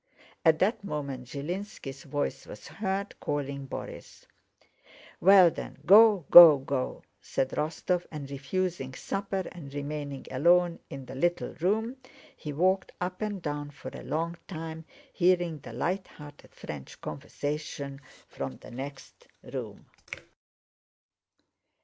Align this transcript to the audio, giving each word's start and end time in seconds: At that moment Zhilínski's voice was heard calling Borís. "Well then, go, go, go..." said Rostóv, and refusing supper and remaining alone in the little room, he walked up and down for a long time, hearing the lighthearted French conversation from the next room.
At 0.43 0.57
that 0.57 0.83
moment 0.83 1.27
Zhilínski's 1.27 2.05
voice 2.05 2.47
was 2.47 2.67
heard 2.67 3.13
calling 3.19 3.67
Borís. 3.67 4.25
"Well 5.19 5.51
then, 5.51 5.77
go, 5.85 6.25
go, 6.31 6.57
go..." 6.57 7.03
said 7.21 7.49
Rostóv, 7.51 8.07
and 8.09 8.27
refusing 8.31 8.95
supper 8.95 9.43
and 9.51 9.71
remaining 9.75 10.25
alone 10.31 10.79
in 10.89 11.05
the 11.05 11.13
little 11.13 11.53
room, 11.61 11.97
he 12.35 12.51
walked 12.51 12.93
up 12.99 13.21
and 13.21 13.43
down 13.43 13.69
for 13.69 13.91
a 13.93 14.01
long 14.01 14.37
time, 14.47 14.85
hearing 15.13 15.59
the 15.59 15.71
lighthearted 15.71 16.55
French 16.55 16.99
conversation 16.99 18.01
from 18.27 18.57
the 18.57 18.71
next 18.71 19.27
room. 19.43 19.85